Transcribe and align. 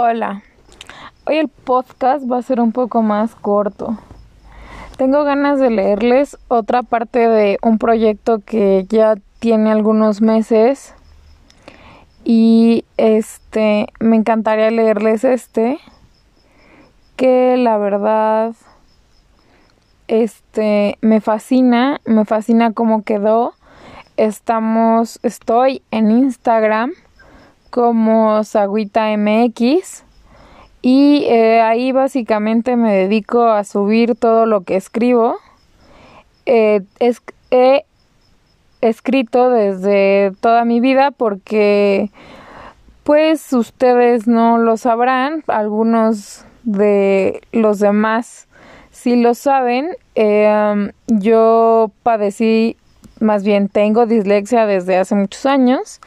Hola, 0.00 0.44
hoy 1.26 1.38
el 1.38 1.48
podcast 1.48 2.30
va 2.30 2.38
a 2.38 2.42
ser 2.42 2.60
un 2.60 2.70
poco 2.70 3.02
más 3.02 3.34
corto. 3.34 3.98
Tengo 4.96 5.24
ganas 5.24 5.58
de 5.58 5.70
leerles 5.70 6.38
otra 6.46 6.84
parte 6.84 7.28
de 7.28 7.58
un 7.62 7.78
proyecto 7.78 8.38
que 8.38 8.86
ya 8.88 9.16
tiene 9.40 9.72
algunos 9.72 10.20
meses 10.20 10.94
y 12.22 12.84
este 12.96 13.88
me 13.98 14.14
encantaría 14.14 14.70
leerles 14.70 15.24
este 15.24 15.80
que 17.16 17.56
la 17.56 17.76
verdad 17.76 18.54
este 20.06 20.96
me 21.00 21.20
fascina, 21.20 22.00
me 22.04 22.24
fascina 22.24 22.72
cómo 22.72 23.02
quedó. 23.02 23.52
Estamos 24.16 25.18
estoy 25.24 25.82
en 25.90 26.12
Instagram 26.12 26.92
como 27.70 28.42
Sagüita 28.44 29.16
MX 29.16 30.04
y 30.82 31.24
eh, 31.24 31.60
ahí 31.60 31.92
básicamente 31.92 32.76
me 32.76 32.94
dedico 32.94 33.46
a 33.46 33.64
subir 33.64 34.14
todo 34.14 34.46
lo 34.46 34.62
que 34.62 34.76
escribo. 34.76 35.36
Eh, 36.46 36.82
he 37.50 37.84
escrito 38.80 39.50
desde 39.50 40.32
toda 40.40 40.64
mi 40.64 40.80
vida 40.80 41.10
porque 41.10 42.10
pues 43.02 43.52
ustedes 43.52 44.26
no 44.26 44.58
lo 44.58 44.76
sabrán, 44.76 45.42
algunos 45.46 46.44
de 46.62 47.40
los 47.52 47.80
demás 47.80 48.48
sí 48.90 49.16
lo 49.16 49.34
saben. 49.34 49.90
Eh, 50.14 50.92
yo 51.06 51.90
padecí 52.02 52.76
más 53.20 53.44
bien 53.44 53.68
tengo 53.68 54.06
dislexia 54.06 54.66
desde 54.66 54.96
hace 54.96 55.14
muchos 55.14 55.46
años, 55.46 56.00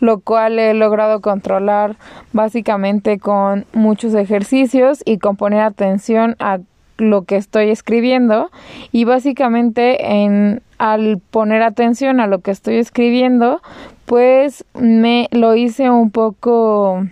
lo 0.00 0.20
cual 0.20 0.58
he 0.58 0.74
logrado 0.74 1.20
controlar 1.20 1.96
básicamente 2.32 3.18
con 3.18 3.66
muchos 3.72 4.14
ejercicios 4.14 5.02
y 5.04 5.18
con 5.18 5.36
poner 5.36 5.60
atención 5.60 6.36
a 6.38 6.58
lo 6.98 7.22
que 7.22 7.36
estoy 7.36 7.70
escribiendo. 7.70 8.50
Y 8.92 9.04
básicamente 9.04 10.22
en 10.22 10.62
al 10.82 11.20
poner 11.30 11.62
atención 11.62 12.18
a 12.18 12.26
lo 12.26 12.40
que 12.40 12.50
estoy 12.50 12.78
escribiendo 12.78 13.62
pues 14.04 14.64
me 14.74 15.28
lo 15.30 15.54
hice 15.54 15.90
un 15.90 16.10
poco 16.10 17.06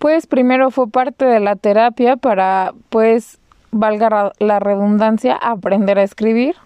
pues 0.00 0.26
primero 0.26 0.72
fue 0.72 0.88
parte 0.88 1.24
de 1.24 1.38
la 1.38 1.54
terapia 1.54 2.16
para 2.16 2.74
pues 2.88 3.38
valga 3.70 4.32
la 4.40 4.58
redundancia 4.58 5.36
aprender 5.36 6.00
a 6.00 6.02
escribir 6.02 6.56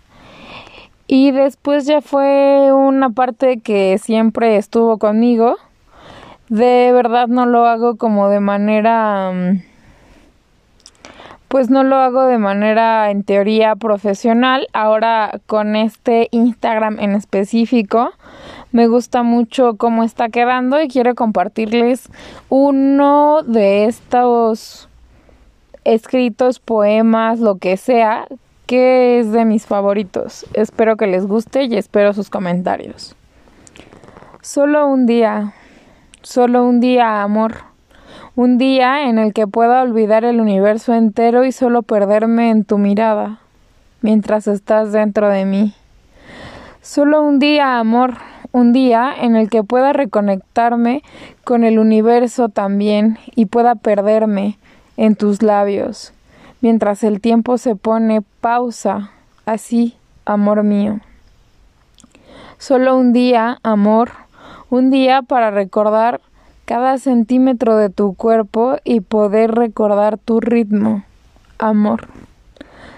y 1.13 1.33
después 1.33 1.87
ya 1.87 2.03
fue 2.03 2.73
una 2.73 3.11
parte 3.11 3.59
que 3.59 3.99
siempre 3.99 4.57
estuvo 4.57 4.99
conmigo. 4.99 5.57
De 6.49 6.93
verdad 6.93 7.27
no 7.27 7.47
lo 7.47 7.67
hago 7.67 7.97
como 7.97 8.29
de 8.29 8.39
manera... 8.39 9.33
Mm, 9.33 9.63
pues 11.49 11.69
no 11.69 11.83
lo 11.83 11.97
hago 11.97 12.27
de 12.27 12.39
manera 12.39 13.11
en 13.11 13.25
teoría 13.25 13.75
profesional. 13.75 14.69
Ahora 14.73 15.41
con 15.47 15.75
este 15.75 16.29
Instagram 16.31 17.01
en 17.01 17.17
específico 17.17 18.13
me 18.71 18.87
gusta 18.87 19.25
mucho 19.25 19.75
cómo 19.77 20.05
está 20.05 20.29
quedando 20.29 20.81
y 20.81 20.87
quiero 20.87 21.17
compartirles 21.17 22.09
uno 22.51 23.43
de 23.43 23.87
estos 23.87 24.89
escritos, 25.83 26.61
poemas, 26.61 27.41
lo 27.41 27.57
que 27.57 27.77
sea, 27.77 28.29
que 28.71 29.19
es 29.19 29.33
de 29.33 29.45
mis 29.45 29.67
favoritos. 29.67 30.47
Espero 30.55 30.97
que 30.97 31.09
les 31.09 31.27
guste 31.27 31.65
y 31.65 31.75
espero 31.77 32.13
sus 32.13 32.31
comentarios. 32.31 33.17
Solo 34.43 34.87
un 34.87 35.07
día, 35.07 35.55
solo 36.23 36.63
un 36.63 36.79
día, 36.79 37.21
amor. 37.21 37.65
Un 38.37 38.59
día 38.59 39.09
en 39.09 39.19
el 39.19 39.33
que 39.33 39.49
pueda 39.49 39.83
olvidar 39.83 40.25
el 40.25 40.41
universo 40.41 40.95
entero 40.95 41.45
y 41.45 41.51
solo 41.51 41.83
perderme 41.83 42.51
en 42.51 42.65
tu 42.65 42.79
mirada, 42.79 43.41
mientras 44.03 44.47
estás 44.47 44.93
dentro 44.93 45.29
de 45.29 45.47
mí. 45.47 45.75
Solo 46.81 47.23
un 47.23 47.41
día, 47.41 47.81
amor, 47.81 48.19
un 48.53 48.73
día 48.73 49.13
en 49.21 49.35
el 49.35 49.51
que 49.51 49.65
pueda 49.65 49.93
reconectarme 49.93 51.03
con 51.43 51.65
el 51.65 51.81
universo 51.81 52.49
también 52.49 53.19
y 53.35 53.47
pueda 53.47 53.75
perderme 53.75 54.59
en 54.97 55.17
tus 55.17 55.43
labios 55.43 56.13
mientras 56.61 57.05
el 57.05 57.21
tiempo 57.21 57.59
se 57.59 57.77
pone 57.77 58.23
pausa, 58.41 59.11
así, 59.47 59.97
amor 60.25 60.63
mío. 60.63 61.01
Solo 62.59 62.97
un 62.97 63.13
día, 63.13 63.59
amor, 63.63 64.11
un 64.69 64.91
día 64.91 65.23
para 65.23 65.51
recordar 65.51 66.21
cada 66.65 66.99
centímetro 66.99 67.77
de 67.77 67.91
tu 67.91 68.15
cuerpo 68.15 68.77
y 68.85 69.01
poder 69.01 69.53
recordar 69.53 70.19
tu 70.19 70.41
ritmo, 70.41 71.05
amor. 71.59 72.09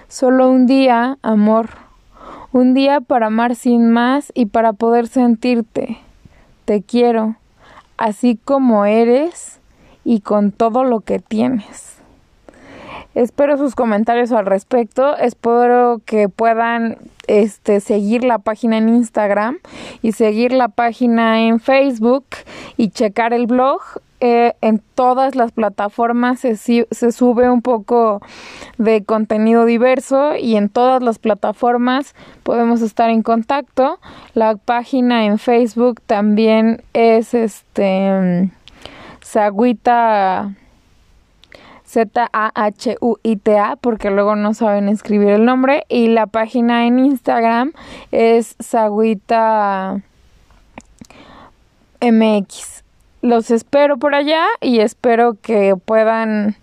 Solo 0.09 0.51
un 0.51 0.67
día, 0.67 1.17
amor, 1.23 1.69
un 2.51 2.75
día 2.75 3.01
para 3.01 3.27
amar 3.27 3.55
sin 3.55 3.89
más 3.91 4.31
y 4.35 4.45
para 4.45 4.73
poder 4.73 5.07
sentirte. 5.07 5.97
Te 6.65 6.83
quiero, 6.83 7.35
así 7.97 8.37
como 8.43 8.85
eres 8.85 9.59
y 10.03 10.19
con 10.19 10.51
todo 10.51 10.83
lo 10.83 10.99
que 10.99 11.17
tienes. 11.17 12.02
Espero 13.15 13.57
sus 13.57 13.75
comentarios 13.75 14.31
al 14.31 14.45
respecto. 14.45 15.15
Espero 15.17 16.01
que 16.05 16.29
puedan 16.29 16.97
este, 17.27 17.79
seguir 17.79 18.23
la 18.23 18.39
página 18.39 18.77
en 18.77 18.89
Instagram 18.89 19.59
y 20.01 20.13
seguir 20.13 20.51
la 20.51 20.67
página 20.67 21.41
en 21.41 21.59
Facebook 21.59 22.25
y 22.75 22.89
checar 22.89 23.33
el 23.33 23.45
blog. 23.45 23.81
Eh, 24.25 24.53
en 24.61 24.81
todas 24.95 25.35
las 25.35 25.51
plataformas 25.51 26.39
se, 26.39 26.55
sube 27.11 27.49
un 27.49 27.61
poco 27.61 28.21
de 28.77 29.03
contenido 29.03 29.65
diverso 29.65 30.37
y 30.37 30.55
en 30.55 30.69
todas 30.69 31.03
las 31.03 31.19
plataformas 31.19 32.15
podemos 32.43 32.81
estar 32.81 33.09
en 33.09 33.21
contacto. 33.21 33.99
La 34.33 34.55
página 34.55 35.25
en 35.25 35.39
Facebook 35.39 35.99
también 36.07 36.81
es 36.93 37.33
este 37.33 38.49
Sagüita 39.21 40.55
Z-A-H-U-I-T-A, 41.93 43.75
porque 43.75 44.09
luego 44.09 44.35
no 44.35 44.55
saben 44.55 44.89
escribir 44.89 45.29
el 45.29 45.45
nombre. 45.45 45.83
Y 45.89 46.07
la 46.07 46.25
página 46.25 46.87
en 46.87 46.97
Instagram 46.97 47.73
es 48.11 48.55
Sagüita 48.59 50.01
MX. 52.01 52.83
Los 53.21 53.51
espero 53.51 53.97
por 53.97 54.15
allá 54.15 54.45
y 54.59 54.79
espero 54.79 55.37
que 55.39 55.75
puedan 55.75 56.55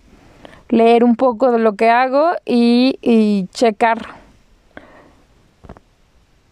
leer 0.68 1.04
un 1.04 1.14
poco 1.14 1.52
de 1.52 1.60
lo 1.60 1.74
que 1.76 1.91
hago 1.91 2.32
y, 2.44 2.98
y 3.00 3.47
checar 3.52 4.19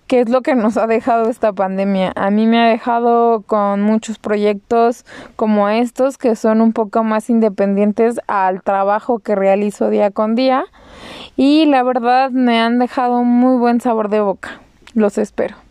qué 0.08 0.20
es 0.22 0.28
lo 0.30 0.40
que 0.40 0.54
nos 0.54 0.76
ha 0.76 0.86
dejado 0.86 1.28
esta 1.28 1.52
pandemia. 1.52 2.12
A 2.16 2.30
mí 2.30 2.46
me 2.46 2.58
ha 2.58 2.66
dejado 2.66 3.42
con 3.42 3.82
muchos 3.82 4.18
proyectos 4.18 5.04
como 5.36 5.68
estos 5.68 6.18
que 6.18 6.34
son 6.34 6.60
un 6.62 6.72
poco 6.72 7.04
más 7.04 7.30
independientes 7.30 8.18
al 8.26 8.62
trabajo 8.62 9.20
que 9.20 9.36
realizo 9.36 9.90
día 9.90 10.10
con 10.10 10.34
día 10.34 10.64
y 11.36 11.66
la 11.66 11.82
verdad 11.82 12.30
me 12.30 12.58
han 12.58 12.78
dejado 12.78 13.20
un 13.20 13.28
muy 13.28 13.58
buen 13.58 13.80
sabor 13.80 14.08
de 14.08 14.20
boca. 14.20 14.60
Los 14.94 15.18
espero. 15.18 15.67